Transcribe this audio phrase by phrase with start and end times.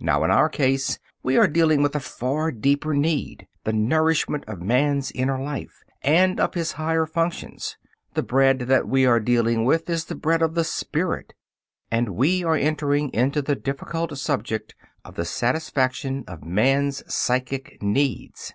[0.00, 4.62] Now, in our case, we are dealing with a far deeper need the nourishment of
[4.62, 7.76] man's inner life, and of his higher functions.
[8.14, 11.34] The bread that we are dealing with is the bread of the spirit,
[11.90, 18.54] and we are entering into the difficult subject of the satisfaction of man's psychic needs.